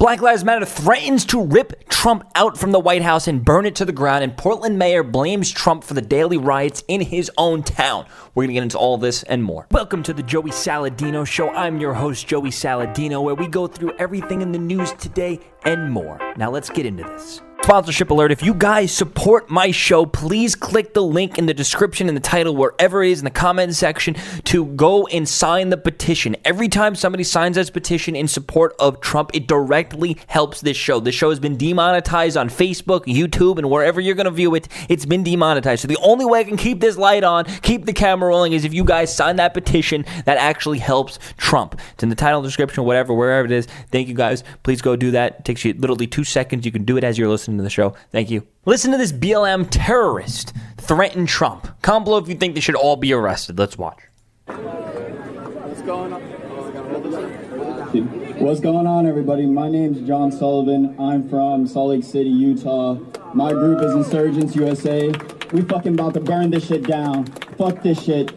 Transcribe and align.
Black 0.00 0.22
Lives 0.22 0.44
Matter 0.44 0.64
threatens 0.64 1.26
to 1.26 1.44
rip 1.44 1.86
Trump 1.90 2.24
out 2.34 2.56
from 2.56 2.70
the 2.72 2.80
White 2.80 3.02
House 3.02 3.28
and 3.28 3.44
burn 3.44 3.66
it 3.66 3.74
to 3.74 3.84
the 3.84 3.92
ground, 3.92 4.24
and 4.24 4.34
Portland 4.34 4.78
mayor 4.78 5.02
blames 5.02 5.50
Trump 5.50 5.84
for 5.84 5.92
the 5.92 6.00
daily 6.00 6.38
riots 6.38 6.82
in 6.88 7.02
his 7.02 7.30
own 7.36 7.62
town. 7.62 8.06
We're 8.34 8.44
gonna 8.44 8.54
get 8.54 8.62
into 8.62 8.78
all 8.78 8.96
this 8.96 9.24
and 9.24 9.44
more. 9.44 9.66
Welcome 9.72 10.02
to 10.04 10.14
the 10.14 10.22
Joey 10.22 10.52
Saladino 10.52 11.26
Show. 11.26 11.50
I'm 11.50 11.78
your 11.78 11.92
host, 11.92 12.26
Joey 12.26 12.48
Saladino, 12.48 13.22
where 13.22 13.34
we 13.34 13.46
go 13.46 13.66
through 13.66 13.92
everything 13.98 14.40
in 14.40 14.52
the 14.52 14.58
news 14.58 14.92
today 14.94 15.38
and 15.66 15.92
more. 15.92 16.18
Now 16.38 16.50
let's 16.50 16.70
get 16.70 16.86
into 16.86 17.02
this. 17.02 17.42
Sponsorship 17.62 18.10
alert. 18.10 18.32
If 18.32 18.42
you 18.42 18.52
guys 18.52 18.90
support 18.90 19.48
my 19.48 19.70
show, 19.70 20.04
please 20.04 20.56
click 20.56 20.92
the 20.92 21.02
link 21.02 21.38
in 21.38 21.46
the 21.46 21.54
description 21.54 22.08
and 22.08 22.16
the 22.16 22.20
title, 22.20 22.56
wherever 22.56 23.04
it 23.04 23.12
is 23.12 23.20
in 23.20 23.24
the 23.24 23.30
comment 23.30 23.76
section, 23.76 24.16
to 24.46 24.64
go 24.64 25.06
and 25.06 25.28
sign 25.28 25.68
the 25.68 25.76
petition. 25.76 26.34
Every 26.44 26.68
time 26.68 26.96
somebody 26.96 27.22
signs 27.22 27.54
this 27.54 27.70
petition 27.70 28.16
in 28.16 28.26
support 28.26 28.74
of 28.80 29.00
Trump, 29.00 29.30
it 29.34 29.46
directly 29.46 30.18
helps 30.26 30.62
this 30.62 30.76
show. 30.76 30.98
This 30.98 31.14
show 31.14 31.30
has 31.30 31.38
been 31.38 31.56
demonetized 31.56 32.36
on 32.36 32.48
Facebook, 32.48 33.04
YouTube, 33.04 33.58
and 33.58 33.70
wherever 33.70 34.00
you're 34.00 34.16
going 34.16 34.24
to 34.24 34.32
view 34.32 34.56
it, 34.56 34.66
it's 34.88 35.06
been 35.06 35.22
demonetized. 35.22 35.82
So 35.82 35.86
the 35.86 35.98
only 35.98 36.24
way 36.24 36.40
I 36.40 36.44
can 36.44 36.56
keep 36.56 36.80
this 36.80 36.96
light 36.96 37.22
on, 37.22 37.44
keep 37.44 37.84
the 37.84 37.92
camera 37.92 38.30
rolling, 38.30 38.52
is 38.52 38.64
if 38.64 38.74
you 38.74 38.82
guys 38.82 39.14
sign 39.14 39.36
that 39.36 39.54
petition 39.54 40.04
that 40.24 40.38
actually 40.38 40.78
helps 40.78 41.20
Trump. 41.36 41.78
It's 41.92 42.02
in 42.02 42.08
the 42.08 42.16
title, 42.16 42.42
description, 42.42 42.82
whatever, 42.84 43.14
wherever 43.14 43.46
it 43.46 43.52
is. 43.52 43.68
Thank 43.92 44.08
you 44.08 44.14
guys. 44.14 44.42
Please 44.64 44.82
go 44.82 44.96
do 44.96 45.12
that. 45.12 45.40
It 45.40 45.44
takes 45.44 45.64
you 45.64 45.74
literally 45.74 46.08
two 46.08 46.24
seconds. 46.24 46.66
You 46.66 46.72
can 46.72 46.84
do 46.84 46.96
it 46.96 47.04
as 47.04 47.16
you're 47.16 47.28
listening 47.28 47.49
to 47.56 47.62
the 47.62 47.70
show. 47.70 47.94
Thank 48.10 48.30
you. 48.30 48.46
Listen 48.64 48.90
to 48.92 48.98
this 48.98 49.12
BLM 49.12 49.68
terrorist 49.70 50.52
threaten 50.76 51.26
Trump. 51.26 51.68
Comment 51.82 52.04
below 52.04 52.18
if 52.18 52.28
you 52.28 52.34
think 52.34 52.54
they 52.54 52.60
should 52.60 52.74
all 52.74 52.96
be 52.96 53.12
arrested. 53.12 53.58
Let's 53.58 53.78
watch. 53.78 54.00
What's 54.46 55.82
going 55.82 56.12
on? 56.12 56.20
What's 58.40 58.60
going 58.60 58.86
on, 58.86 59.06
everybody? 59.06 59.44
My 59.46 59.68
name's 59.68 60.06
John 60.06 60.32
Sullivan. 60.32 60.94
I'm 60.98 61.28
from 61.28 61.66
Salt 61.66 61.90
Lake 61.90 62.04
City, 62.04 62.30
Utah. 62.30 62.94
My 63.34 63.50
group 63.50 63.82
is 63.82 63.92
Insurgence 63.92 64.56
USA. 64.56 65.08
We 65.52 65.62
fucking 65.62 65.94
about 65.94 66.14
to 66.14 66.20
burn 66.20 66.50
this 66.50 66.66
shit 66.66 66.84
down. 66.84 67.26
Fuck 67.58 67.82
this 67.82 68.02
shit. 68.02 68.30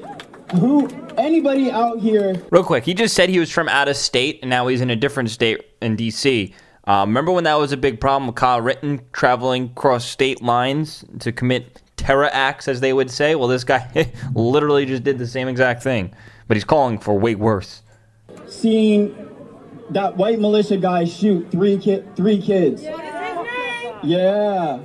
Who, 0.60 0.90
anybody 1.18 1.72
out 1.72 2.00
here 2.00 2.36
Real 2.52 2.64
quick, 2.64 2.84
he 2.84 2.94
just 2.94 3.16
said 3.16 3.30
he 3.30 3.40
was 3.40 3.50
from 3.50 3.70
out 3.70 3.88
of 3.88 3.96
state 3.96 4.40
and 4.42 4.50
now 4.50 4.68
he's 4.68 4.82
in 4.82 4.90
a 4.90 4.96
different 4.96 5.30
state 5.30 5.62
in 5.82 5.96
DC. 5.96 6.54
Uh, 6.86 7.06
remember 7.08 7.32
when 7.32 7.46
that 7.46 7.56
was 7.56 7.72
a 7.72 7.78
big 7.78 8.00
problem 8.02 8.28
with 8.28 8.36
Kyle 8.36 8.62
Ritton 8.62 9.02
traveling 9.14 9.66
across 9.66 10.06
state 10.06 10.42
lines 10.42 11.06
to 11.20 11.32
commit 11.32 11.82
terror 11.96 12.30
acts, 12.34 12.68
as 12.68 12.82
they 12.82 12.92
would 12.92 13.10
say? 13.10 13.36
Well, 13.36 13.48
this 13.48 13.64
guy 13.64 14.12
literally 14.36 14.86
just 14.86 15.04
did 15.04 15.18
the 15.18 15.28
same 15.28 15.48
exact 15.48 15.82
thing, 15.82 16.14
but 16.48 16.58
he's 16.58 16.66
calling 16.66 17.00
for 17.00 17.18
way 17.18 17.36
worse. 17.36 17.84
Seeing 18.48 19.16
that 19.92 20.18
white 20.18 20.40
militia 20.40 20.78
guy 20.78 21.06
shoot 21.06 21.50
three 21.52 21.78
kid, 21.78 22.16
three 22.16 22.42
kids? 22.42 22.84
Yeah. 24.04 24.80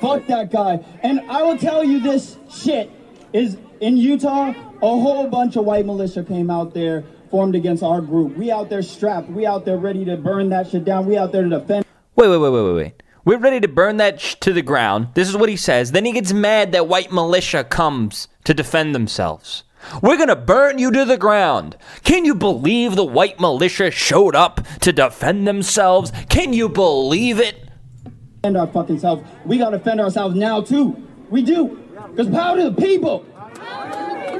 Fuck 0.00 0.26
that 0.28 0.52
guy. 0.52 0.84
And 1.02 1.20
I 1.30 1.42
will 1.42 1.58
tell 1.58 1.82
you 1.82 2.00
this 2.00 2.36
shit 2.48 2.90
is 3.32 3.58
in 3.80 3.96
Utah, 3.96 4.50
a 4.50 4.52
whole 4.80 5.26
bunch 5.26 5.56
of 5.56 5.64
white 5.64 5.86
militia 5.86 6.22
came 6.22 6.50
out 6.50 6.74
there, 6.74 7.04
formed 7.30 7.54
against 7.54 7.82
our 7.82 8.00
group. 8.00 8.36
We 8.36 8.50
out 8.50 8.68
there 8.68 8.82
strapped. 8.82 9.28
We 9.30 9.46
out 9.46 9.64
there 9.64 9.78
ready 9.78 10.04
to 10.04 10.16
burn 10.16 10.48
that 10.50 10.68
shit 10.70 10.84
down. 10.84 11.06
We 11.06 11.16
out 11.16 11.32
there 11.32 11.42
to 11.42 11.48
defend. 11.48 11.84
Wait, 12.16 12.28
wait, 12.28 12.38
wait, 12.38 12.50
wait, 12.50 12.62
wait, 12.62 12.74
wait. 12.74 13.02
We're 13.24 13.38
ready 13.38 13.60
to 13.60 13.68
burn 13.68 13.98
that 13.98 14.20
sh- 14.20 14.34
to 14.40 14.52
the 14.52 14.62
ground. 14.62 15.08
This 15.14 15.28
is 15.28 15.36
what 15.36 15.48
he 15.48 15.56
says. 15.56 15.92
Then 15.92 16.04
he 16.04 16.12
gets 16.12 16.32
mad 16.32 16.72
that 16.72 16.88
white 16.88 17.12
militia 17.12 17.64
comes 17.64 18.28
to 18.44 18.54
defend 18.54 18.94
themselves. 18.94 19.64
We're 20.02 20.18
gonna 20.18 20.36
burn 20.36 20.78
you 20.78 20.90
to 20.90 21.04
the 21.04 21.16
ground. 21.16 21.76
Can 22.02 22.24
you 22.24 22.34
believe 22.34 22.96
the 22.96 23.04
white 23.04 23.40
militia 23.40 23.90
showed 23.90 24.34
up 24.34 24.66
to 24.80 24.92
defend 24.92 25.46
themselves? 25.46 26.12
Can 26.28 26.52
you 26.52 26.68
believe 26.68 27.38
it? 27.38 27.70
defend 28.42 28.56
our 28.56 28.66
fucking 28.68 28.98
selves. 28.98 29.22
We 29.44 29.58
gotta 29.58 29.78
defend 29.78 30.00
ourselves 30.00 30.34
now 30.34 30.62
too. 30.62 30.96
We 31.28 31.42
do. 31.42 31.78
Because 32.10 32.28
power 32.28 32.56
to 32.56 32.70
the 32.70 32.82
people. 32.82 33.24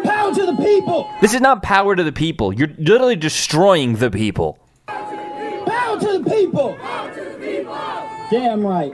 Power 0.05 0.35
to 0.35 0.47
the 0.47 0.57
people. 0.57 1.11
This 1.21 1.35
is 1.35 1.41
not 1.41 1.63
power 1.63 1.95
to 1.97 2.03
the 2.03 2.13
people. 2.13 2.53
You're 2.53 2.69
literally 2.79 3.17
destroying 3.17 3.97
the 3.97 4.11
people. 4.11 4.59
Power 4.87 5.99
to 6.01 6.19
the 6.19 6.31
people. 6.31 6.77
Damn 8.31 8.65
right. 8.65 8.93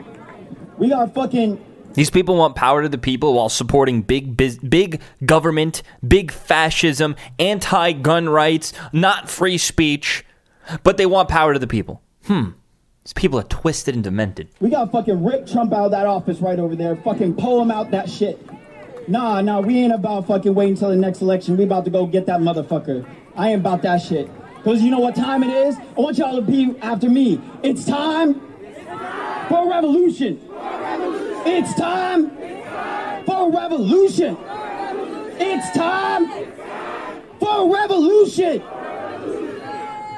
We 0.78 0.88
got 0.88 1.14
fucking 1.14 1.62
These 1.94 2.10
people 2.10 2.36
want 2.36 2.54
power 2.56 2.82
to 2.82 2.88
the 2.88 2.98
people 2.98 3.34
while 3.34 3.48
supporting 3.48 4.02
big 4.02 4.36
biz- 4.36 4.58
big 4.58 5.00
government, 5.24 5.82
big 6.06 6.30
fascism, 6.32 7.16
anti-gun 7.38 8.28
rights, 8.28 8.72
not 8.92 9.28
free 9.30 9.58
speech, 9.58 10.24
but 10.82 10.96
they 10.96 11.06
want 11.06 11.28
power 11.28 11.52
to 11.52 11.58
the 11.58 11.66
people. 11.66 12.02
Hmm. 12.26 12.50
These 13.04 13.12
people 13.12 13.38
are 13.38 13.44
twisted 13.44 13.94
and 13.94 14.02
demented. 14.02 14.48
we 14.58 14.68
gotta 14.68 14.90
fucking 14.90 15.22
rip 15.24 15.46
Trump 15.46 15.72
out 15.72 15.84
of 15.86 15.90
that 15.92 16.06
office 16.06 16.40
right 16.40 16.58
over 16.58 16.74
there. 16.74 16.96
Fucking 16.96 17.34
pull 17.36 17.62
him 17.62 17.70
out 17.70 17.90
that 17.92 18.10
shit. 18.10 18.38
Nah, 19.08 19.40
nah, 19.40 19.60
we 19.60 19.78
ain't 19.78 19.92
about 19.92 20.26
fucking 20.26 20.54
waiting 20.54 20.74
until 20.74 20.88
the 20.90 20.96
next 20.96 21.20
election. 21.20 21.56
We 21.56 21.64
about 21.64 21.84
to 21.84 21.90
go 21.90 22.06
get 22.06 22.26
that 22.26 22.40
motherfucker. 22.40 23.08
I 23.36 23.50
ain't 23.50 23.60
about 23.60 23.82
that 23.82 23.98
shit. 23.98 24.28
Cause 24.64 24.82
you 24.82 24.90
know 24.90 24.98
what 24.98 25.14
time 25.14 25.44
it 25.44 25.50
is? 25.50 25.76
I 25.76 26.00
want 26.00 26.18
y'all 26.18 26.34
to 26.34 26.42
be 26.42 26.74
after 26.82 27.08
me. 27.08 27.40
It's 27.62 27.84
time 27.84 28.40
for 29.48 29.64
a 29.64 29.68
revolution. 29.68 30.40
It's 31.46 31.72
time 31.74 32.30
for 33.24 33.48
a 33.48 33.56
revolution. 33.56 34.36
It's 35.38 35.76
time 35.76 36.26
for 37.38 37.64
a 37.64 37.72
revolution. 37.72 38.60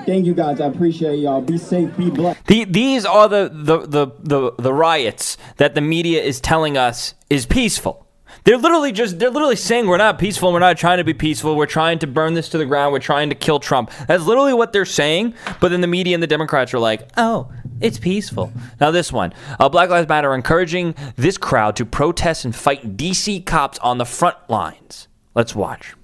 Thank 0.07 0.25
you 0.25 0.33
guys. 0.33 0.63
I 0.63 0.69
appreciate 0.69 1.17
y'all. 1.17 1.43
Be 1.43 1.59
safe, 1.59 1.95
be 1.99 2.09
blessed. 2.09 2.47
The, 2.47 2.65
these 2.65 3.05
are 3.05 3.29
the, 3.29 3.51
the, 3.53 3.81
the, 3.81 4.07
the, 4.21 4.53
the 4.59 4.73
riots 4.73 5.37
that 5.59 5.75
the 5.75 5.83
media 5.83 6.23
is 6.23 6.41
telling 6.41 6.79
us 6.79 7.13
is 7.29 7.45
peaceful. 7.45 8.08
They're 8.49 8.57
literally 8.57 8.93
just, 8.93 9.19
they're 9.19 9.29
literally 9.29 9.57
saying 9.57 9.89
we're 9.89 9.99
not 9.99 10.19
peaceful, 10.19 10.55
we're 10.55 10.59
not 10.59 10.79
trying 10.79 10.97
to 10.97 11.05
be 11.05 11.13
peaceful, 11.13 11.55
we're 11.55 11.67
trying 11.67 11.99
to 11.99 12.07
burn 12.07 12.33
this 12.33 12.49
to 12.49 12.57
the 12.57 12.65
ground, 12.65 12.95
we're 12.95 12.99
trying 12.99 13.29
to 13.29 13.35
kill 13.35 13.61
Trump. 13.61 13.91
That's 14.07 14.25
literally 14.25 14.55
what 14.55 14.73
they're 14.73 14.87
saying, 14.87 15.35
but 15.61 15.69
then 15.69 15.83
the 15.83 15.87
media 15.87 16.15
and 16.15 16.23
the 16.23 16.27
Democrats 16.27 16.73
are 16.73 16.79
like, 16.79 17.11
oh, 17.19 17.53
it's 17.83 17.99
peaceful. 17.99 18.51
Now, 18.81 18.91
this 18.91 19.13
one 19.13 19.35
uh, 19.61 19.69
Black 19.69 19.91
Lives 19.91 20.09
Matter 20.09 20.35
encouraging 20.35 20.95
this 21.17 21.37
crowd 21.37 21.77
to 21.77 21.85
protest 21.85 22.47
and 22.47 22.57
fight 22.57 22.97
DC 22.97 23.45
cops 23.45 23.79
on 23.81 23.99
the 23.99 24.07
front 24.07 24.39
lines. 24.49 25.09
Let's 25.35 25.55
watch. 25.55 25.95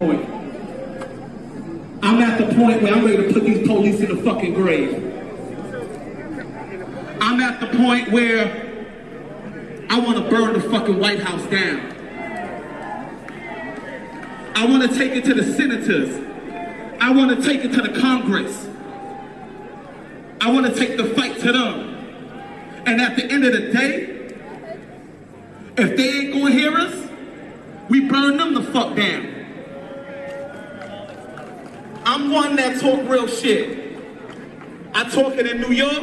I'm 0.00 0.16
at 2.02 2.38
the 2.38 2.46
point 2.54 2.80
where 2.80 2.94
I'm 2.94 3.04
ready 3.04 3.26
to 3.28 3.34
put 3.34 3.44
these 3.44 3.68
police 3.68 4.00
in 4.00 4.16
the 4.16 4.22
fucking 4.22 4.54
grave. 4.54 4.94
I'm 7.20 7.40
at 7.40 7.60
the 7.60 7.66
point 7.76 8.10
where 8.10 8.59
fucking 10.70 10.98
White 10.98 11.20
House 11.20 11.44
down. 11.50 11.96
I 14.54 14.66
want 14.66 14.90
to 14.90 14.96
take 14.96 15.12
it 15.12 15.24
to 15.24 15.34
the 15.34 15.52
senators. 15.54 16.16
I 17.00 17.12
want 17.12 17.36
to 17.36 17.42
take 17.42 17.64
it 17.64 17.72
to 17.72 17.82
the 17.82 17.98
Congress. 17.98 18.68
I 20.40 20.50
want 20.50 20.66
to 20.66 20.74
take 20.74 20.96
the 20.96 21.06
fight 21.14 21.38
to 21.40 21.52
them. 21.52 21.96
And 22.86 23.00
at 23.00 23.16
the 23.16 23.24
end 23.30 23.44
of 23.44 23.52
the 23.52 23.72
day, 23.72 24.34
if 25.76 25.96
they 25.96 26.08
ain't 26.08 26.32
gonna 26.34 26.50
hear 26.50 26.76
us, 26.76 27.08
we 27.88 28.00
burn 28.00 28.36
them 28.36 28.54
the 28.54 28.62
fuck 28.62 28.94
down. 28.96 29.26
I'm 32.04 32.30
one 32.30 32.56
that 32.56 32.80
talk 32.80 33.08
real 33.08 33.26
shit. 33.26 33.98
I 34.94 35.08
talk 35.08 35.34
it 35.34 35.46
in 35.46 35.60
New 35.60 35.72
York 35.72 36.02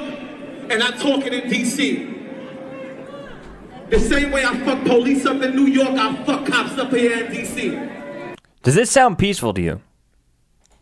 and 0.70 0.84
I 0.84 0.92
talk 0.92 1.26
it 1.26 1.34
in 1.34 1.50
DC. 1.50 2.17
The 3.90 4.00
same 4.02 4.32
way 4.32 4.44
I 4.44 4.58
fuck 4.66 4.84
police 4.84 5.26
up 5.26 5.42
in 5.42 5.56
New 5.56 5.68
York, 5.68 5.92
I 5.92 6.14
fuck 6.26 6.46
cops 6.46 6.78
up 6.78 6.92
here 6.92 7.24
in 7.24 7.32
DC. 7.32 8.36
Does 8.62 8.76
this 8.76 8.92
sound 8.92 9.18
peaceful 9.18 9.54
to 9.54 9.62
you? 9.62 9.82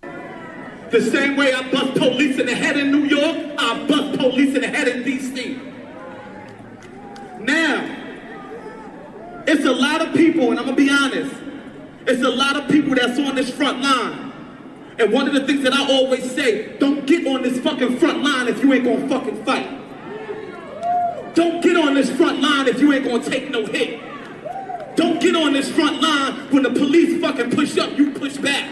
The 0.01 1.01
same 1.01 1.35
way 1.35 1.53
I 1.53 1.69
bust 1.71 1.93
police 1.93 2.39
in 2.39 2.47
the 2.47 2.55
head 2.55 2.77
in 2.77 2.91
New 2.91 3.03
York, 3.03 3.59
I 3.59 3.85
bust 3.85 4.17
police 4.17 4.55
in 4.55 4.61
the 4.61 4.69
head 4.69 4.87
in 4.87 5.03
DC. 5.03 5.59
Now, 7.41 7.95
it's 9.45 9.65
a 9.65 9.71
lot 9.71 10.01
of 10.01 10.15
people, 10.15 10.49
and 10.49 10.59
I'm 10.59 10.65
gonna 10.65 10.75
be 10.75 10.89
honest, 10.89 11.35
it's 12.07 12.23
a 12.23 12.29
lot 12.29 12.55
of 12.55 12.67
people 12.69 12.95
that's 12.95 13.19
on 13.19 13.35
this 13.35 13.51
front 13.51 13.83
line. 13.83 14.31
And 14.97 15.13
one 15.13 15.27
of 15.27 15.35
the 15.35 15.45
things 15.45 15.61
that 15.63 15.73
I 15.73 15.91
always 15.91 16.31
say, 16.31 16.75
don't 16.79 17.05
get 17.05 17.27
on 17.27 17.43
this 17.43 17.59
fucking 17.59 17.99
front 17.99 18.23
line 18.23 18.47
if 18.47 18.63
you 18.63 18.73
ain't 18.73 18.83
gonna 18.83 19.07
fucking 19.07 19.43
fight. 19.43 19.84
Don't 21.35 21.61
get 21.61 21.75
on 21.75 21.93
this 21.93 22.09
front 22.15 22.39
line 22.39 22.67
if 22.69 22.79
you 22.79 22.93
ain't 22.93 23.03
gonna 23.03 23.21
take 23.21 23.51
no 23.51 23.65
hit. 23.65 23.99
Don't 24.95 25.19
get 25.19 25.35
on 25.35 25.51
this 25.51 25.69
front 25.69 26.01
line 26.01 26.49
when 26.49 26.63
the 26.63 26.69
police 26.69 27.21
fucking 27.21 27.51
push 27.51 27.77
up, 27.77 27.97
you 27.97 28.11
push 28.11 28.37
back. 28.37 28.69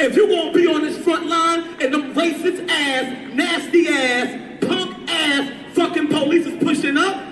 If 0.00 0.16
you 0.16 0.26
gonna 0.26 0.52
be 0.52 0.66
on 0.66 0.82
this 0.82 0.98
front 0.98 1.26
line 1.26 1.76
and 1.80 1.94
them 1.94 2.14
racist 2.14 2.68
ass, 2.68 3.32
nasty 3.32 3.86
ass, 3.86 4.58
punk 4.60 5.08
ass 5.08 5.52
fucking 5.74 6.08
police 6.08 6.46
is 6.46 6.62
pushing 6.62 6.96
up, 6.96 7.24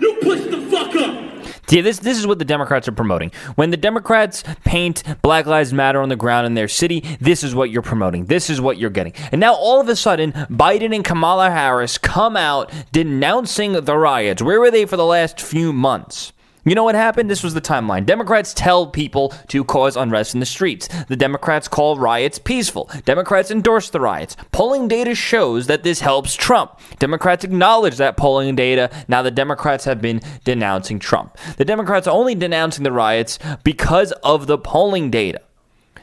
you 0.00 0.16
push 0.22 0.40
the 0.40 0.62
fuck 0.70 0.96
up. 0.96 1.59
See, 1.70 1.82
this 1.82 2.00
this 2.00 2.18
is 2.18 2.26
what 2.26 2.40
the 2.40 2.44
Democrats 2.44 2.88
are 2.88 2.92
promoting. 2.92 3.30
When 3.54 3.70
the 3.70 3.76
Democrats 3.76 4.42
paint 4.64 5.04
Black 5.22 5.46
Lives 5.46 5.72
Matter 5.72 6.02
on 6.02 6.08
the 6.08 6.16
ground 6.16 6.44
in 6.44 6.54
their 6.54 6.66
city, 6.66 7.16
this 7.20 7.44
is 7.44 7.54
what 7.54 7.70
you're 7.70 7.80
promoting. 7.80 8.24
This 8.24 8.50
is 8.50 8.60
what 8.60 8.76
you're 8.76 8.90
getting. 8.90 9.12
And 9.30 9.40
now 9.40 9.54
all 9.54 9.80
of 9.80 9.88
a 9.88 9.94
sudden, 9.94 10.32
Biden 10.32 10.92
and 10.92 11.04
Kamala 11.04 11.48
Harris 11.48 11.96
come 11.96 12.36
out 12.36 12.72
denouncing 12.90 13.84
the 13.84 13.96
riots. 13.96 14.42
Where 14.42 14.58
were 14.58 14.72
they 14.72 14.84
for 14.84 14.96
the 14.96 15.06
last 15.06 15.40
few 15.40 15.72
months? 15.72 16.32
You 16.64 16.74
know 16.74 16.84
what 16.84 16.94
happened? 16.94 17.30
This 17.30 17.42
was 17.42 17.54
the 17.54 17.60
timeline. 17.60 18.04
Democrats 18.04 18.52
tell 18.52 18.86
people 18.86 19.32
to 19.48 19.64
cause 19.64 19.96
unrest 19.96 20.34
in 20.34 20.40
the 20.40 20.46
streets. 20.46 20.88
The 21.08 21.16
Democrats 21.16 21.68
call 21.68 21.96
riots 21.96 22.38
peaceful. 22.38 22.90
Democrats 23.04 23.50
endorse 23.50 23.88
the 23.88 24.00
riots. 24.00 24.36
Polling 24.52 24.86
data 24.86 25.14
shows 25.14 25.66
that 25.68 25.82
this 25.82 26.00
helps 26.00 26.36
Trump. 26.36 26.78
Democrats 26.98 27.44
acknowledge 27.44 27.96
that 27.96 28.16
polling 28.16 28.54
data. 28.56 28.90
Now 29.08 29.22
the 29.22 29.30
Democrats 29.30 29.84
have 29.84 30.02
been 30.02 30.20
denouncing 30.44 30.98
Trump. 30.98 31.38
The 31.56 31.64
Democrats 31.64 32.06
are 32.06 32.16
only 32.16 32.34
denouncing 32.34 32.84
the 32.84 32.92
riots 32.92 33.38
because 33.64 34.12
of 34.22 34.46
the 34.46 34.58
polling 34.58 35.10
data, 35.10 35.40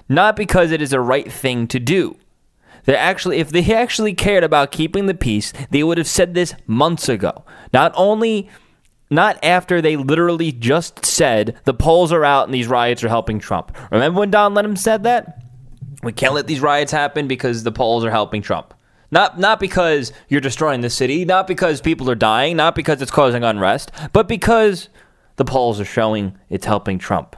not 0.09 0.36
because 0.36 0.71
it 0.71 0.81
is 0.81 0.94
a 0.94 1.00
right 1.00 1.31
thing 1.31 1.68
to 1.68 1.80
do. 1.80 2.18
They 2.86 2.95
actually, 2.95 3.38
if 3.38 3.50
they 3.50 3.74
actually 3.74 4.13
cared 4.13 4.45
about 4.45 4.71
keeping 4.71 5.07
the 5.07 5.13
peace, 5.13 5.51
they 5.69 5.83
would 5.83 5.98
have 5.98 6.07
said 6.07 6.33
this 6.33 6.56
months 6.65 7.09
ago. 7.09 7.44
Not 7.74 7.92
only 7.95 8.50
not 9.09 9.44
after 9.44 9.81
they 9.81 9.95
literally 9.95 10.51
just 10.51 11.06
said 11.06 11.57
the 11.63 11.74
polls 11.74 12.12
are 12.12 12.25
out 12.25 12.45
and 12.45 12.54
these 12.54 12.68
riots 12.68 13.04
are 13.04 13.09
helping 13.09 13.39
Trump. 13.39 13.75
Remember 13.92 14.19
when 14.19 14.31
Don 14.31 14.54
Lemon 14.54 14.75
said 14.75 15.04
that? 15.04 15.44
We 16.04 16.12
can't 16.12 16.33
let 16.33 16.48
these 16.48 16.59
riots 16.59 16.92
happen 16.92 17.27
because 17.27 17.63
the 17.63 17.71
polls 17.71 18.06
are 18.06 18.12
helping 18.12 18.42
Trump. 18.42 18.74
Not 19.09 19.39
not 19.39 19.59
because 19.59 20.12
you're 20.27 20.42
destroying 20.42 20.81
the 20.81 20.89
city, 20.89 21.24
not 21.24 21.48
because 21.48 21.80
people 21.80 22.12
are 22.12 22.15
dying, 22.15 22.57
not 22.57 22.75
because 22.75 23.01
it's 23.01 23.12
causing 23.12 23.44
unrest, 23.44 23.92
but 24.12 24.27
because 24.27 24.89
the 25.38 25.45
polls 25.45 25.80
are 25.80 25.86
showing 25.86 26.38
it's 26.50 26.65
helping 26.65 27.00
Trump. 27.00 27.36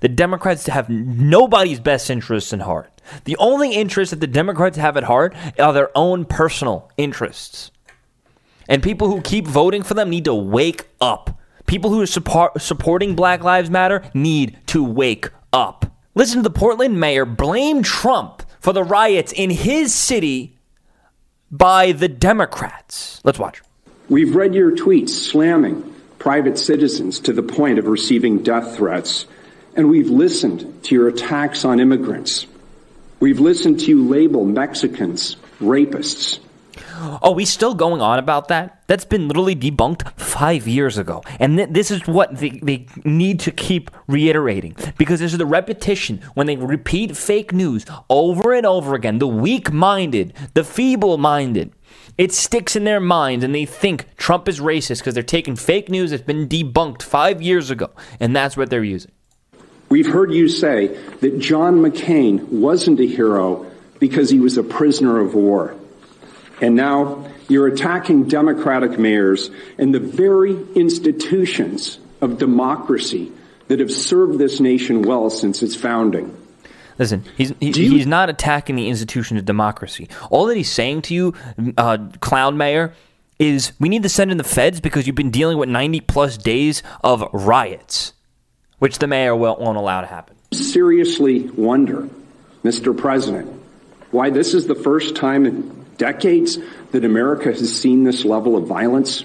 The 0.00 0.08
Democrats 0.08 0.66
have 0.66 0.88
nobody's 0.88 1.80
best 1.80 2.10
interests 2.10 2.52
in 2.52 2.60
heart. 2.60 2.90
The 3.24 3.36
only 3.38 3.72
interests 3.72 4.10
that 4.10 4.20
the 4.20 4.26
Democrats 4.26 4.76
have 4.76 4.96
at 4.96 5.04
heart 5.04 5.34
are 5.58 5.72
their 5.72 5.90
own 5.96 6.24
personal 6.24 6.90
interests. 6.96 7.70
And 8.68 8.82
people 8.82 9.10
who 9.10 9.20
keep 9.20 9.46
voting 9.46 9.82
for 9.82 9.94
them 9.94 10.10
need 10.10 10.24
to 10.24 10.34
wake 10.34 10.88
up. 11.00 11.38
People 11.66 11.90
who 11.90 12.00
are 12.02 12.06
support, 12.06 12.60
supporting 12.60 13.16
Black 13.16 13.42
Lives 13.42 13.70
Matter 13.70 14.02
need 14.14 14.56
to 14.66 14.84
wake 14.84 15.30
up. 15.52 15.86
Listen 16.14 16.38
to 16.38 16.42
the 16.42 16.50
Portland 16.50 16.98
mayor 16.98 17.24
blame 17.24 17.82
Trump 17.82 18.42
for 18.60 18.72
the 18.72 18.84
riots 18.84 19.32
in 19.32 19.50
his 19.50 19.94
city 19.94 20.56
by 21.50 21.92
the 21.92 22.08
Democrats. 22.08 23.20
Let's 23.24 23.38
watch. 23.38 23.62
We've 24.08 24.34
read 24.34 24.54
your 24.54 24.72
tweets 24.72 25.10
slamming 25.10 25.94
private 26.18 26.58
citizens 26.58 27.20
to 27.20 27.32
the 27.32 27.42
point 27.42 27.78
of 27.78 27.86
receiving 27.86 28.42
death 28.42 28.76
threats, 28.76 29.26
and 29.74 29.88
we've 29.88 30.08
listened 30.08 30.82
to 30.84 30.94
your 30.94 31.08
attacks 31.08 31.64
on 31.64 31.80
immigrants. 31.80 32.46
We've 33.20 33.40
listened 33.40 33.80
to 33.80 33.86
you 33.86 34.08
label 34.08 34.44
Mexicans 34.44 35.36
rapists. 35.60 36.38
Oh, 37.22 37.32
we 37.32 37.44
still 37.44 37.74
going 37.74 38.00
on 38.00 38.18
about 38.18 38.48
that? 38.48 38.82
That's 38.86 39.04
been 39.04 39.28
literally 39.28 39.54
debunked 39.54 40.18
five 40.18 40.66
years 40.66 40.96
ago. 40.96 41.22
And 41.38 41.56
th- 41.58 41.70
this 41.70 41.90
is 41.90 42.06
what 42.06 42.36
they, 42.36 42.50
they 42.50 42.86
need 43.04 43.40
to 43.40 43.50
keep 43.50 43.90
reiterating 44.06 44.76
because 44.96 45.20
this 45.20 45.32
is 45.32 45.38
the 45.38 45.46
repetition 45.46 46.22
when 46.34 46.46
they 46.46 46.56
repeat 46.56 47.16
fake 47.16 47.52
news 47.52 47.84
over 48.08 48.52
and 48.52 48.64
over 48.64 48.94
again. 48.94 49.18
The 49.18 49.28
weak 49.28 49.72
minded, 49.72 50.32
the 50.54 50.64
feeble 50.64 51.18
minded. 51.18 51.72
It 52.16 52.32
sticks 52.32 52.76
in 52.76 52.84
their 52.84 53.00
minds 53.00 53.44
and 53.44 53.54
they 53.54 53.66
think 53.66 54.16
Trump 54.16 54.48
is 54.48 54.60
racist 54.60 54.98
because 54.98 55.14
they're 55.14 55.22
taking 55.22 55.56
fake 55.56 55.90
news 55.90 56.10
that's 56.10 56.22
been 56.22 56.48
debunked 56.48 57.02
five 57.02 57.42
years 57.42 57.70
ago. 57.70 57.90
And 58.20 58.34
that's 58.34 58.56
what 58.56 58.70
they're 58.70 58.84
using. 58.84 59.12
We've 59.88 60.10
heard 60.10 60.32
you 60.32 60.48
say 60.48 60.88
that 61.20 61.38
John 61.38 61.76
McCain 61.76 62.42
wasn't 62.48 63.00
a 63.00 63.06
hero 63.06 63.70
because 64.00 64.30
he 64.30 64.40
was 64.40 64.56
a 64.56 64.62
prisoner 64.62 65.20
of 65.20 65.34
war. 65.34 65.76
And 66.60 66.74
now 66.74 67.26
you're 67.48 67.66
attacking 67.66 68.28
Democratic 68.28 68.98
mayors 68.98 69.50
and 69.78 69.94
the 69.94 70.00
very 70.00 70.56
institutions 70.74 71.98
of 72.20 72.38
democracy 72.38 73.32
that 73.68 73.80
have 73.80 73.92
served 73.92 74.38
this 74.38 74.60
nation 74.60 75.02
well 75.02 75.28
since 75.28 75.62
its 75.62 75.74
founding. 75.74 76.34
Listen, 76.98 77.24
he's 77.36 77.52
he, 77.60 77.70
you, 77.70 77.90
he's 77.90 78.06
not 78.06 78.30
attacking 78.30 78.76
the 78.76 78.88
institution 78.88 79.36
of 79.36 79.44
democracy. 79.44 80.08
All 80.30 80.46
that 80.46 80.56
he's 80.56 80.70
saying 80.70 81.02
to 81.02 81.14
you, 81.14 81.34
uh, 81.76 81.98
clown 82.20 82.56
mayor, 82.56 82.94
is 83.38 83.72
we 83.78 83.88
need 83.90 84.02
to 84.02 84.08
send 84.08 84.30
in 84.30 84.38
the 84.38 84.44
feds 84.44 84.80
because 84.80 85.06
you've 85.06 85.16
been 85.16 85.30
dealing 85.30 85.58
with 85.58 85.68
90 85.68 86.00
plus 86.02 86.38
days 86.38 86.82
of 87.04 87.28
riots, 87.32 88.14
which 88.78 88.98
the 88.98 89.06
mayor 89.06 89.36
won't, 89.36 89.60
won't 89.60 89.76
allow 89.76 90.00
to 90.00 90.06
happen. 90.06 90.36
Seriously 90.52 91.48
wonder, 91.50 92.08
Mr. 92.64 92.96
President, 92.96 93.50
why 94.10 94.30
this 94.30 94.54
is 94.54 94.66
the 94.66 94.74
first 94.74 95.16
time 95.16 95.44
in 95.44 95.85
decades 95.98 96.58
that 96.92 97.04
America 97.04 97.50
has 97.52 97.80
seen 97.80 98.04
this 98.04 98.24
level 98.24 98.56
of 98.56 98.66
violence? 98.66 99.24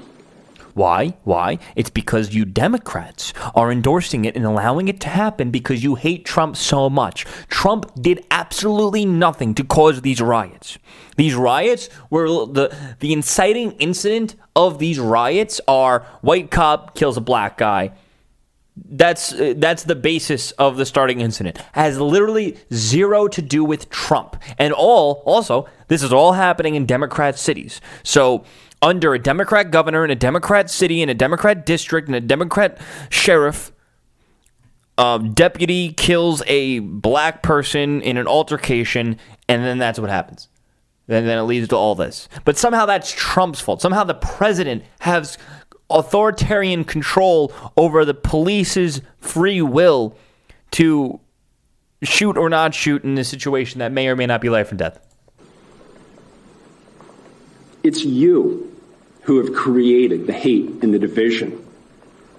Why? 0.73 1.17
Why? 1.23 1.59
It's 1.75 1.89
because 1.89 2.33
you 2.33 2.45
Democrats 2.45 3.33
are 3.55 3.71
endorsing 3.71 4.25
it 4.25 4.35
and 4.35 4.45
allowing 4.45 4.87
it 4.87 5.01
to 5.01 5.09
happen 5.09 5.51
because 5.51 5.83
you 5.83 5.95
hate 5.95 6.25
Trump 6.25 6.55
so 6.55 6.89
much. 6.89 7.25
Trump 7.49 7.91
did 8.01 8.25
absolutely 8.31 9.05
nothing 9.05 9.53
to 9.55 9.63
cause 9.63 10.01
these 10.01 10.21
riots. 10.21 10.77
These 11.17 11.35
riots 11.35 11.89
were 12.09 12.27
the 12.45 12.75
the 12.99 13.13
inciting 13.13 13.73
incident 13.73 14.35
of 14.55 14.79
these 14.79 14.99
riots 14.99 15.59
are 15.67 16.05
white 16.21 16.51
cop 16.51 16.95
kills 16.95 17.17
a 17.17 17.21
black 17.21 17.57
guy. 17.57 17.91
That's 18.83 19.33
uh, 19.33 19.53
that's 19.57 19.83
the 19.83 19.95
basis 19.95 20.51
of 20.51 20.77
the 20.77 20.85
starting 20.85 21.21
incident. 21.21 21.57
It 21.57 21.65
has 21.73 21.99
literally 21.99 22.57
zero 22.73 23.27
to 23.27 23.41
do 23.41 23.63
with 23.63 23.89
Trump. 23.89 24.35
And 24.57 24.73
all 24.73 25.23
also 25.25 25.67
this 25.87 26.03
is 26.03 26.11
all 26.11 26.33
happening 26.33 26.75
in 26.75 26.85
Democrat 26.85 27.37
cities. 27.37 27.81
So 28.03 28.43
under 28.81 29.13
a 29.13 29.19
Democrat 29.19 29.71
governor 29.71 30.03
in 30.03 30.11
a 30.11 30.15
Democrat 30.15 30.69
city 30.69 31.01
in 31.01 31.09
a 31.09 31.13
Democrat 31.13 31.65
district 31.65 32.07
and 32.07 32.15
a 32.15 32.21
Democrat 32.21 32.79
sheriff 33.09 33.71
um, 34.97 35.33
deputy 35.33 35.93
kills 35.93 36.43
a 36.45 36.79
black 36.79 37.41
person 37.41 38.01
in 38.01 38.17
an 38.17 38.27
altercation, 38.27 39.17
and 39.47 39.63
then 39.63 39.79
that's 39.79 39.99
what 39.99 40.09
happens. 40.09 40.47
And 41.07 41.27
then 41.27 41.39
it 41.39 41.43
leads 41.43 41.67
to 41.69 41.75
all 41.75 41.95
this. 41.95 42.29
But 42.45 42.57
somehow 42.57 42.85
that's 42.85 43.11
Trump's 43.11 43.59
fault. 43.59 43.81
Somehow 43.81 44.03
the 44.03 44.13
president 44.13 44.83
has 44.99 45.37
authoritarian 45.91 46.83
control 46.83 47.53
over 47.77 48.05
the 48.05 48.13
police's 48.13 49.01
free 49.19 49.61
will 49.61 50.17
to 50.71 51.19
shoot 52.03 52.37
or 52.37 52.49
not 52.49 52.73
shoot 52.73 53.03
in 53.03 53.17
a 53.17 53.23
situation 53.23 53.79
that 53.79 53.91
may 53.91 54.07
or 54.07 54.15
may 54.15 54.25
not 54.25 54.41
be 54.41 54.49
life 54.49 54.69
and 54.69 54.79
death. 54.79 54.99
It's 57.83 58.03
you 58.03 58.75
who 59.23 59.43
have 59.43 59.53
created 59.55 60.27
the 60.27 60.33
hate 60.33 60.83
and 60.83 60.93
the 60.93 60.99
division. 60.99 61.65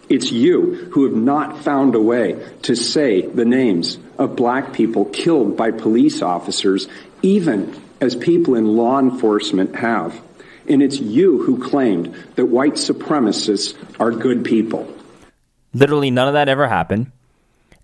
It's 0.09 0.31
you 0.31 0.91
who 0.93 1.05
have 1.05 1.17
not 1.17 1.63
found 1.63 1.95
a 1.95 2.01
way 2.01 2.45
to 2.63 2.75
say 2.75 3.23
the 3.23 3.45
names 3.45 3.99
of 4.19 4.37
black 4.37 4.73
people 4.73 5.07
killed 5.07 5.57
by 5.57 5.71
police 5.71 6.23
officers, 6.23 6.89
even 7.23 7.81
as 8.01 8.15
people 8.17 8.57
in 8.57 8.77
law 8.77 8.99
enforcement 8.99 9.77
have. 9.77 10.21
And 10.69 10.83
it's 10.83 11.01
you 11.01 11.43
who 11.43 11.63
claimed 11.63 12.15
that 12.37 12.47
white 12.47 12.75
supremacists 12.75 13.75
are 14.01 14.11
good 14.11 14.45
people. 14.45 14.93
Literally, 15.75 16.11
none 16.11 16.29
of 16.29 16.35
that 16.35 16.49
ever 16.49 16.69
happened. 16.69 17.11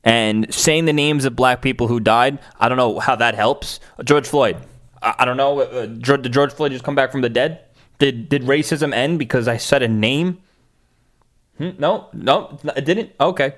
And 0.05 0.53
saying 0.55 0.85
the 0.85 0.93
names 0.93 1.25
of 1.25 1.35
black 1.35 1.61
people 1.61 1.89
who 1.89 2.01
died, 2.01 2.39
I 2.59 2.69
don't 2.69 2.79
know 2.79 2.99
how 2.99 3.17
that 3.17 3.35
helps. 3.35 3.81
George 4.05 4.29
Floyd. 4.29 4.57
I, 5.03 5.25
don't 5.25 5.37
know. 5.37 5.61
Uh, 5.61 5.87
did 5.87 6.33
George 6.33 6.53
Floyd 6.53 6.73
just 6.73 6.85
come 6.85 6.95
back 6.95 7.13
from 7.13 7.21
the 7.21 7.29
dead? 7.29 7.61
Did 7.99 8.29
did 8.29 8.43
racism 8.43 8.93
end 8.93 9.19
because 9.19 9.49
I 9.49 9.57
said 9.57 9.83
a 9.83 9.89
name? 9.89 10.39
Hmm? 11.59 11.71
No, 11.79 12.09
no, 12.13 12.59
it 12.77 12.85
didn't. 12.85 13.13
Okay. 13.21 13.55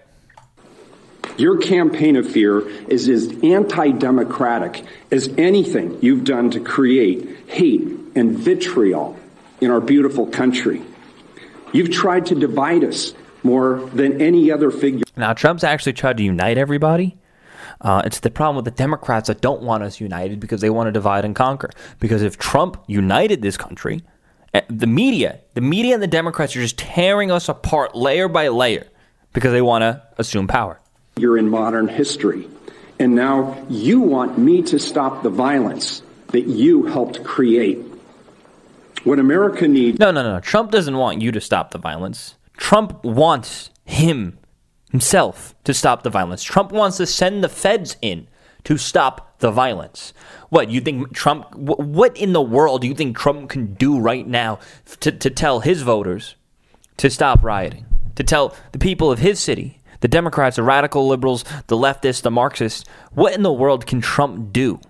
Your 1.41 1.57
campaign 1.57 2.17
of 2.17 2.31
fear 2.31 2.69
is 2.89 3.09
as 3.09 3.33
anti 3.43 3.93
democratic 3.93 4.85
as 5.11 5.29
anything 5.39 5.99
you've 6.03 6.25
done 6.25 6.51
to 6.51 6.61
create 6.61 7.49
hate 7.49 7.81
and 8.15 8.37
vitriol 8.39 9.19
in 9.63 9.71
our 9.71 9.81
beautiful 9.81 10.27
country. 10.27 10.83
You've 11.73 11.91
tried 11.91 12.27
to 12.27 12.35
divide 12.35 12.85
us 12.85 13.15
more 13.43 13.89
than 13.95 14.21
any 14.21 14.51
other 14.51 14.71
figure. 14.71 15.05
Now, 15.17 15.33
Trump's 15.33 15.65
actually 15.65 15.95
tried 15.95 16.19
to 16.19 16.23
unite 16.23 16.59
everybody. 16.59 17.17
Uh, 17.81 18.03
it's 18.05 18.21
the 18.21 18.31
problem 18.31 18.57
with 18.57 18.67
the 18.67 18.71
Democrats 18.73 19.29
that 19.29 19.41
don't 19.41 19.63
want 19.63 19.83
us 19.83 19.99
united 19.99 20.41
because 20.41 20.61
they 20.61 20.69
want 20.69 20.89
to 20.89 20.93
divide 20.93 21.25
and 21.25 21.35
conquer. 21.35 21.71
Because 22.01 22.21
if 22.21 22.37
Trump 22.37 22.77
united 22.87 23.41
this 23.41 23.57
country, 23.57 24.03
eh, 24.53 24.61
the 24.69 24.87
media, 24.87 25.41
the 25.55 25.63
media 25.63 25.95
and 25.95 26.03
the 26.03 26.07
Democrats 26.07 26.55
are 26.55 26.61
just 26.61 26.77
tearing 26.77 27.31
us 27.31 27.49
apart 27.49 27.95
layer 27.95 28.29
by 28.29 28.49
layer 28.49 28.87
because 29.33 29.53
they 29.53 29.63
want 29.63 29.81
to 29.81 30.03
assume 30.19 30.47
power. 30.47 30.80
You're 31.21 31.39
in 31.39 31.49
modern 31.49 31.89
history. 31.89 32.49
And 32.99 33.15
now 33.15 33.65
you 33.69 34.01
want 34.01 34.39
me 34.39 34.63
to 34.63 34.79
stop 34.79 35.23
the 35.23 35.31
violence 35.31 36.03
that 36.29 36.47
you 36.47 36.87
helped 36.87 37.25
create. 37.25 37.79
What 39.05 39.19
America 39.19 39.67
needs. 39.67 39.99
No, 39.99 40.11
no, 40.11 40.23
no. 40.23 40.41
Trump 40.41 40.71
doesn't 40.71 40.97
want 40.97 41.23
you 41.23 41.33
to 41.33 41.41
stop 41.41 41.71
the 41.71 41.79
violence. 41.79 42.37
Trump 42.57 43.03
wants 43.03 43.71
him 43.85 44.39
himself 44.91 45.55
to 45.65 45.73
stop 45.73 46.03
the 46.03 46.11
violence. 46.11 46.43
Trump 46.43 46.73
wants 46.73 46.99
to 46.99 47.07
send 47.07 47.43
the 47.43 47.49
feds 47.49 47.97
in 48.03 48.27
to 48.65 48.77
stop 48.77 49.39
the 49.39 49.51
violence. 49.51 50.13
What 50.51 50.69
you 50.69 50.81
think 50.81 51.15
Trump? 51.15 51.55
What 51.55 52.17
in 52.17 52.33
the 52.33 52.43
world 52.43 52.83
do 52.83 52.89
you 52.89 52.95
think 52.95 53.17
Trump 53.17 53.49
can 53.49 53.75
do 53.75 53.99
right 53.99 54.27
now 54.27 54.59
to, 55.01 55.13
to 55.13 55.31
tell 55.31 55.61
his 55.61 55.83
voters 55.83 56.35
to 56.99 57.09
stop 57.09 57.43
rioting? 57.43 57.87
To 58.17 58.25
tell 58.25 58.55
the 58.73 58.79
people 58.79 59.11
of 59.11 59.21
his 59.21 59.41
city, 59.41 59.80
the 60.01 60.09
Democrats, 60.09 60.57
the 60.57 60.63
radical 60.63 61.07
liberals, 61.07 61.45
the 61.67 61.77
leftists, 61.77 62.23
the 62.23 62.31
Marxists, 62.31 62.89
what 63.13 63.35
in 63.35 63.43
the 63.43 63.53
world 63.53 63.87
can 63.87 64.01
Trump 64.01 64.53
do 64.53 64.81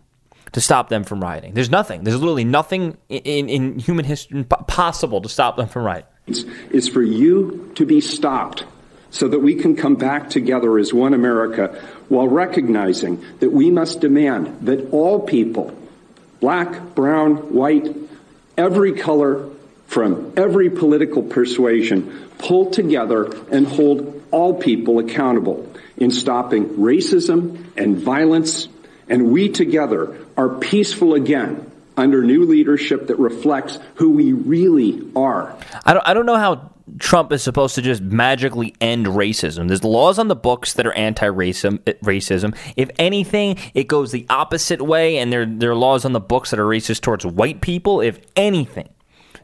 to 0.52 0.60
stop 0.60 0.88
them 0.88 1.04
from 1.04 1.20
rioting? 1.20 1.54
There's 1.54 1.70
nothing. 1.70 2.04
There's 2.04 2.18
literally 2.18 2.44
nothing 2.44 2.96
in, 3.08 3.48
in 3.48 3.78
human 3.78 4.04
history 4.04 4.44
possible 4.44 5.20
to 5.20 5.28
stop 5.28 5.56
them 5.56 5.68
from 5.68 5.84
rioting. 5.84 6.08
Is 6.70 6.88
for 6.88 7.02
you 7.02 7.72
to 7.74 7.84
be 7.84 8.00
stopped 8.00 8.64
so 9.10 9.26
that 9.28 9.40
we 9.40 9.54
can 9.56 9.74
come 9.76 9.96
back 9.96 10.30
together 10.30 10.78
as 10.78 10.94
one 10.94 11.14
America 11.14 11.82
while 12.08 12.28
recognizing 12.28 13.24
that 13.40 13.50
we 13.50 13.70
must 13.70 14.00
demand 14.00 14.66
that 14.66 14.90
all 14.90 15.20
people, 15.20 15.76
black, 16.38 16.94
brown, 16.94 17.52
white, 17.52 17.88
every 18.56 18.92
color, 18.92 19.48
from 19.90 20.32
every 20.36 20.70
political 20.70 21.20
persuasion, 21.20 22.30
pull 22.38 22.70
together 22.70 23.24
and 23.50 23.66
hold 23.66 24.22
all 24.30 24.54
people 24.54 25.00
accountable 25.00 25.68
in 25.96 26.12
stopping 26.12 26.64
racism 26.76 27.66
and 27.76 27.96
violence, 27.96 28.68
and 29.08 29.32
we 29.32 29.48
together 29.48 30.16
are 30.36 30.48
peaceful 30.48 31.14
again 31.14 31.68
under 31.96 32.22
new 32.22 32.44
leadership 32.44 33.08
that 33.08 33.18
reflects 33.18 33.80
who 33.96 34.10
we 34.10 34.32
really 34.32 35.02
are. 35.16 35.58
I 35.84 35.92
don't, 35.92 36.08
I 36.08 36.14
don't 36.14 36.24
know 36.24 36.38
how 36.38 36.70
Trump 37.00 37.32
is 37.32 37.42
supposed 37.42 37.74
to 37.74 37.82
just 37.82 38.00
magically 38.00 38.76
end 38.80 39.06
racism. 39.06 39.66
There's 39.66 39.82
laws 39.82 40.20
on 40.20 40.28
the 40.28 40.36
books 40.36 40.74
that 40.74 40.86
are 40.86 40.92
anti-racism. 40.92 41.80
Eh, 41.88 41.94
racism. 42.04 42.56
If 42.76 42.90
anything, 42.96 43.58
it 43.74 43.88
goes 43.88 44.12
the 44.12 44.24
opposite 44.30 44.80
way, 44.80 45.18
and 45.18 45.32
there 45.32 45.46
there 45.46 45.72
are 45.72 45.74
laws 45.74 46.04
on 46.04 46.12
the 46.12 46.20
books 46.20 46.50
that 46.50 46.60
are 46.60 46.64
racist 46.64 47.00
towards 47.00 47.26
white 47.26 47.60
people. 47.60 48.00
If 48.00 48.20
anything. 48.36 48.88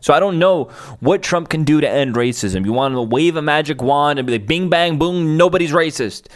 So 0.07 0.15
I 0.15 0.21
don't 0.21 0.39
know 0.39 0.67
what 1.01 1.21
Trump 1.21 1.49
can 1.49 1.65
do 1.65 1.81
to 1.81 1.91
end 1.91 2.15
racism. 2.15 2.65
You 2.65 2.73
want 2.73 2.95
to 2.95 3.03
wave 3.03 3.35
a 3.35 3.43
magic 3.43 3.83
wand 3.83 4.21
and 4.21 4.27
be 4.27 4.35
like, 4.35 4.47
"Bing 4.47 4.69
bang 4.69 4.99
boom, 4.99 5.37
nobody's 5.37 5.73
racist." 5.73 6.29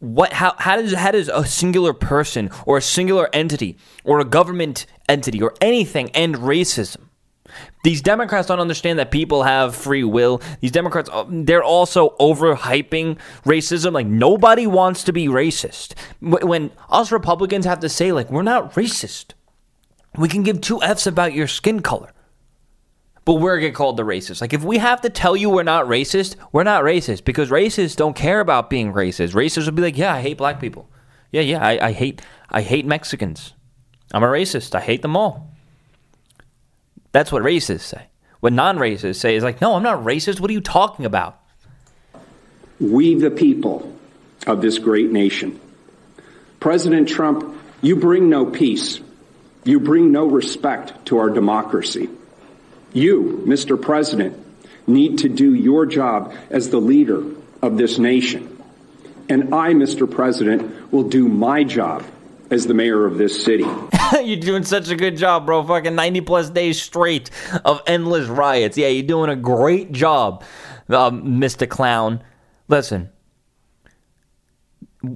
What? 0.00 0.34
How? 0.34 0.54
How 0.58 0.76
does 0.76 0.92
how 0.92 1.10
does 1.10 1.30
a 1.30 1.46
singular 1.46 1.94
person 1.94 2.50
or 2.66 2.76
a 2.76 2.82
singular 2.82 3.30
entity 3.32 3.78
or 4.04 4.20
a 4.20 4.26
government 4.26 4.84
entity 5.08 5.40
or 5.40 5.54
anything 5.62 6.10
end 6.10 6.34
racism? 6.34 7.08
These 7.84 8.02
Democrats 8.02 8.48
don't 8.48 8.60
understand 8.60 8.98
that 8.98 9.10
people 9.10 9.44
have 9.44 9.74
free 9.74 10.04
will. 10.04 10.42
These 10.60 10.72
Democrats, 10.72 11.08
uh, 11.10 11.24
they're 11.26 11.64
also 11.64 12.10
overhyping 12.20 13.16
racism. 13.46 13.94
Like, 13.94 14.08
nobody 14.08 14.66
wants 14.66 15.04
to 15.04 15.12
be 15.14 15.26
racist. 15.26 15.94
When 16.20 16.70
us 16.90 17.10
Republicans 17.10 17.64
have 17.64 17.80
to 17.80 17.88
say, 17.88 18.12
like, 18.12 18.30
we're 18.30 18.42
not 18.42 18.74
racist, 18.74 19.32
we 20.18 20.28
can 20.28 20.42
give 20.42 20.60
two 20.60 20.82
F's 20.82 21.06
about 21.06 21.32
your 21.32 21.46
skin 21.46 21.80
color. 21.80 22.12
But 23.24 23.34
we're 23.34 23.60
get 23.60 23.74
called 23.74 23.96
the 23.96 24.02
racist. 24.02 24.40
Like, 24.40 24.52
if 24.52 24.64
we 24.64 24.78
have 24.78 25.02
to 25.02 25.10
tell 25.10 25.36
you 25.36 25.50
we're 25.50 25.62
not 25.62 25.86
racist, 25.86 26.36
we're 26.52 26.64
not 26.64 26.84
racist 26.84 27.24
because 27.24 27.50
racists 27.50 27.94
don't 27.94 28.16
care 28.16 28.40
about 28.40 28.70
being 28.70 28.92
racist. 28.92 29.34
Racists 29.34 29.66
will 29.66 29.72
be 29.72 29.82
like, 29.82 29.98
yeah, 29.98 30.14
I 30.14 30.20
hate 30.20 30.38
black 30.38 30.58
people. 30.60 30.88
Yeah, 31.30 31.42
yeah, 31.42 31.64
I, 31.64 31.88
I 31.88 31.92
hate, 31.92 32.22
I 32.48 32.62
hate 32.62 32.86
Mexicans. 32.86 33.52
I'm 34.12 34.22
a 34.22 34.26
racist. 34.26 34.74
I 34.74 34.80
hate 34.80 35.02
them 35.02 35.16
all. 35.16 35.54
That's 37.12 37.30
what 37.30 37.42
racists 37.42 37.80
say. 37.82 38.06
What 38.40 38.52
non 38.52 38.78
racists 38.78 39.16
say 39.16 39.36
is 39.36 39.44
like, 39.44 39.60
no, 39.60 39.74
I'm 39.74 39.82
not 39.82 40.02
racist. 40.04 40.40
What 40.40 40.50
are 40.50 40.54
you 40.54 40.60
talking 40.60 41.04
about? 41.04 41.38
We, 42.80 43.14
the 43.14 43.30
people 43.30 43.94
of 44.46 44.62
this 44.62 44.78
great 44.78 45.10
nation. 45.10 45.60
President 46.58 47.08
Trump, 47.08 47.56
you 47.82 47.96
bring 47.96 48.30
no 48.30 48.46
peace. 48.46 49.00
You 49.64 49.80
bring 49.80 50.12
no 50.12 50.26
respect 50.26 51.06
to 51.06 51.18
our 51.18 51.28
democracy. 51.28 52.08
You, 52.92 53.42
Mr. 53.46 53.80
President, 53.80 54.36
need 54.86 55.18
to 55.18 55.28
do 55.28 55.54
your 55.54 55.86
job 55.86 56.34
as 56.50 56.70
the 56.70 56.80
leader 56.80 57.24
of 57.62 57.76
this 57.76 57.98
nation. 57.98 58.56
And 59.28 59.54
I, 59.54 59.72
Mr. 59.74 60.10
President, 60.10 60.92
will 60.92 61.08
do 61.08 61.28
my 61.28 61.62
job 61.62 62.04
as 62.50 62.66
the 62.66 62.74
mayor 62.74 63.06
of 63.06 63.16
this 63.16 63.44
city. 63.44 63.64
you're 64.24 64.40
doing 64.40 64.64
such 64.64 64.88
a 64.88 64.96
good 64.96 65.16
job, 65.16 65.46
bro. 65.46 65.62
Fucking 65.64 65.94
90 65.94 66.20
plus 66.22 66.50
days 66.50 66.82
straight 66.82 67.30
of 67.64 67.80
endless 67.86 68.28
riots. 68.28 68.76
Yeah, 68.76 68.88
you're 68.88 69.06
doing 69.06 69.30
a 69.30 69.36
great 69.36 69.92
job, 69.92 70.42
um, 70.88 71.40
Mr. 71.40 71.68
Clown. 71.68 72.22
Listen, 72.68 73.10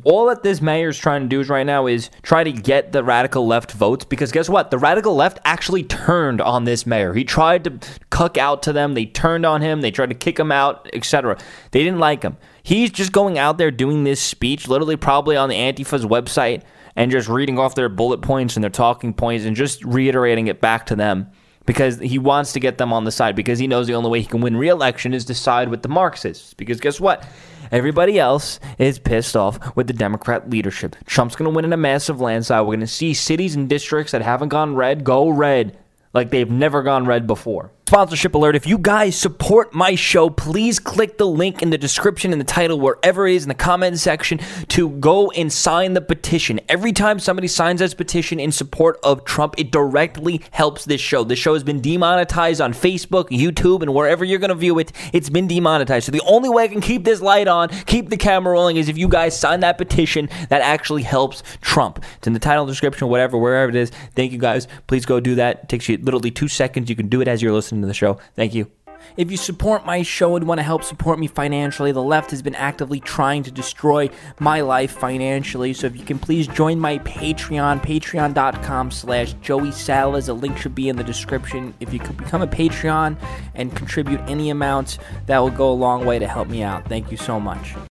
all 0.05 0.27
that 0.27 0.43
this 0.43 0.63
mayor's 0.63 0.99
trying 0.99 1.23
to 1.23 1.29
do 1.29 1.41
is 1.41 1.51
right 1.51 1.67
now 1.67 1.87
is 1.87 2.09
try 2.23 2.43
to 2.43 2.53
get 2.53 2.93
the 2.93 3.05
radical 3.05 3.47
left 3.47 3.73
votes 3.73 4.05
because 4.05 4.33
guess 4.33 4.49
what? 4.49 4.71
The 4.71 4.79
radical 4.79 5.15
left 5.15 5.39
actually 5.45 5.83
turned 5.83 6.41
on 6.41 6.65
this 6.65 6.87
mayor. 6.87 7.13
He 7.13 7.25
tried 7.25 7.65
to 7.65 7.79
cuck 8.09 8.39
out 8.39 8.63
to 8.63 8.73
them. 8.73 8.95
They 8.95 9.05
turned 9.05 9.45
on 9.45 9.61
him. 9.61 9.83
They 9.83 9.91
tried 9.91 10.09
to 10.09 10.15
kick 10.15 10.39
him 10.41 10.51
out, 10.51 10.89
etc. 10.95 11.37
They 11.73 11.85
didn't 11.85 11.99
like 11.99 12.23
him. 12.23 12.39
He's 12.63 12.91
just 12.91 13.13
going 13.13 13.37
out 13.37 13.59
there 13.59 13.71
doing 13.71 14.05
this 14.05 14.23
speech, 14.23 14.69
literally 14.69 14.97
probably 14.97 15.37
on 15.37 15.51
the 15.51 15.57
Antifa's 15.57 16.07
website 16.07 16.63
and 16.97 17.11
just 17.11 17.29
reading 17.29 17.59
off 17.59 17.75
their 17.75 17.91
bullet 17.91 18.23
points 18.23 18.57
and 18.57 18.65
their 18.65 18.71
talking 18.71 19.13
points 19.13 19.45
and 19.45 19.55
just 19.55 19.85
reiterating 19.85 20.47
it 20.47 20.63
back 20.63 20.87
to 20.87 20.97
them 20.97 21.31
because 21.67 21.99
he 21.99 22.19
wants 22.19 22.53
to 22.53 22.61
get 22.61 22.79
them 22.79 22.93
on 22.93 23.05
the 23.05 23.13
side 23.13 23.37
because 23.37 23.59
he 23.59 23.67
knows 23.67 23.87
the 23.87 23.95
only 23.95 24.11
way 24.11 24.21
he 24.21 24.27
can 24.27 24.41
win 24.41 24.57
re-election 24.57 25.13
is 25.13 25.25
to 25.27 25.35
side 25.35 25.69
with 25.69 25.83
the 25.83 25.89
Marxists. 25.89 26.55
Because 26.55 26.81
guess 26.81 27.01
what? 27.01 27.27
Everybody 27.71 28.19
else 28.19 28.61
is 28.79 28.99
pissed 28.99 29.37
off 29.37 29.77
with 29.77 29.87
the 29.87 29.93
Democrat 29.93 30.51
leadership. 30.51 30.97
Trump's 31.07 31.37
going 31.37 31.51
to 31.51 31.55
win 31.55 31.65
in 31.65 31.73
a 31.73 31.77
massive 31.77 32.21
landslide. 32.21 32.61
We're 32.63 32.77
going 32.77 32.81
to 32.81 32.87
see 32.87 33.15
cities 33.15 33.55
and 33.55 33.69
districts 33.69 34.13
that 34.13 34.23
haven't 34.23 34.49
gone 34.49 34.75
red 34.75 35.05
go 35.05 35.29
red 35.29 35.79
like 36.13 36.31
they've 36.31 36.51
never 36.51 36.83
gone 36.83 37.07
red 37.07 37.27
before. 37.27 37.71
Sponsorship 37.87 38.35
alert. 38.35 38.57
If 38.57 38.67
you 38.67 38.79
guys 38.79 39.15
support 39.15 39.75
my 39.75 39.95
show, 39.95 40.31
please 40.31 40.79
click 40.79 41.19
the 41.19 41.27
link 41.27 41.61
in 41.61 41.69
the 41.69 41.77
description 41.77 42.33
and 42.33 42.41
the 42.41 42.47
title, 42.47 42.81
wherever 42.81 43.29
it 43.29 43.35
is 43.35 43.43
in 43.43 43.51
the 43.51 43.55
comment 43.55 43.99
section, 43.99 44.41
to 44.69 44.89
go 44.89 45.31
and 45.33 45.53
sign 45.53 45.93
the 45.93 46.01
petition. 46.01 46.61
Every 46.71 46.95
time 46.95 47.19
somebody 47.19 47.47
signs 47.47 47.81
this 47.81 47.93
petition 47.93 48.41
in 48.41 48.53
support 48.53 48.99
of 49.05 49.27
Trump, 49.27 49.57
it 49.59 49.71
directly 49.71 50.41
helps 50.51 50.87
this 50.87 51.03
show. 51.03 51.25
This 51.25 51.39
show 51.39 51.53
has 51.53 51.63
been 51.63 51.83
demonetized 51.83 52.63
on 52.63 52.73
Facebook, 52.73 53.29
YouTube, 53.29 53.83
and 53.83 53.93
wherever 53.93 54.25
you're 54.25 54.39
going 54.39 54.49
to 54.49 54.55
view 54.55 54.79
it, 54.79 54.91
it's 55.13 55.29
been 55.29 55.47
demonetized. 55.47 56.07
So 56.07 56.13
the 56.13 56.23
only 56.23 56.49
way 56.49 56.65
I 56.65 56.69
can 56.69 56.81
keep 56.81 57.05
this 57.05 57.21
light 57.21 57.49
on, 57.49 57.69
keep 57.69 58.09
the 58.09 58.17
camera 58.17 58.55
rolling, 58.55 58.79
is 58.79 58.89
if 58.89 58.97
you 58.97 59.09
guys 59.09 59.39
sign 59.39 59.61
that 59.61 59.77
petition 59.77 60.31
that 60.49 60.63
actually 60.63 61.03
helps 61.03 61.43
Trump. 61.61 62.03
It's 62.17 62.27
in 62.27 62.33
the 62.33 62.39
title, 62.39 62.65
description, 62.65 63.09
whatever, 63.09 63.37
wherever 63.37 63.69
it 63.69 63.77
is. 63.77 63.91
Thank 64.17 64.33
you 64.33 64.39
guys. 64.39 64.69
Please 64.87 65.05
go 65.05 65.21
do 65.21 65.35
that. 65.35 65.65
It 65.65 65.69
takes 65.69 65.87
you 65.87 65.99
literally 65.99 66.31
two 66.31 66.49
seconds. 66.49 66.89
You 66.89 66.97
can 66.97 67.09
do 67.09 67.21
it 67.21 67.29
as 67.29 67.43
you're 67.43 67.53
listening 67.75 67.83
to 67.83 67.89
the 67.89 67.95
show. 67.95 68.19
Thank 68.35 68.55
you. 68.55 68.71
If 69.19 69.31
you 69.31 69.37
support 69.37 69.85
my 69.85 70.03
show 70.03 70.35
and 70.35 70.49
want 70.49 70.61
to 70.61 70.63
help 70.63 70.83
support 70.83 71.19
me 71.19 71.27
financially, 71.27 71.93
the 71.93 72.03
left 72.03 72.31
has 72.31 72.41
been 72.41 72.55
actively 72.55 73.01
trying 73.01 73.43
to 73.43 73.51
destroy 73.51 74.09
my 74.41 74.63
life 74.63 74.93
financially. 74.93 75.75
So 75.75 75.87
if 75.87 75.97
you 75.97 76.05
can 76.05 76.19
please 76.19 76.47
join 76.47 76.81
my 76.81 76.99
Patreon, 77.01 77.83
patreon.com 77.83 78.91
slash 78.91 79.35
Joey 79.35 79.73
Salads. 79.73 80.29
A 80.29 80.35
link 80.35 80.57
should 80.57 80.75
be 80.75 80.89
in 80.89 80.97
the 80.97 81.05
description. 81.05 81.75
If 81.81 81.93
you 81.93 81.99
could 81.99 82.17
become 82.17 82.41
a 82.41 82.47
Patreon 82.47 83.19
and 83.55 83.77
contribute 83.77 84.21
any 84.21 84.49
amount, 84.49 84.99
that 85.27 85.39
will 85.39 85.51
go 85.51 85.71
a 85.71 85.75
long 85.75 86.07
way 86.07 86.19
to 86.19 86.27
help 86.27 86.49
me 86.49 86.63
out. 86.63 86.89
Thank 86.89 87.11
you 87.11 87.19
so 87.19 87.39
much. 87.39 87.75